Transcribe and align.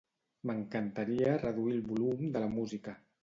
M'encantaria 0.49 1.35
reduir 1.43 1.75
el 1.79 1.85
volum 1.91 2.33
de 2.39 2.43
la 2.47 2.51
música. 2.57 2.97